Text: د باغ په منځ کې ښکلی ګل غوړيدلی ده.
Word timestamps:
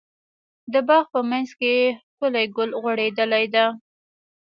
د 0.73 0.75
باغ 0.87 1.03
په 1.13 1.19
منځ 1.29 1.49
کې 1.59 1.73
ښکلی 2.09 2.45
ګل 2.55 2.71
غوړيدلی 2.81 3.45
ده. 3.53 3.65